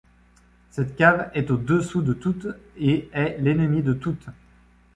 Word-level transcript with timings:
Cette 0.71 0.95
cave 0.95 1.29
est 1.35 1.51
au-dessous 1.51 2.01
de 2.01 2.13
toutes 2.13 2.47
et 2.75 3.07
est 3.13 3.37
l’ennemie 3.39 3.83
de 3.83 3.93
toutes. 3.93 4.25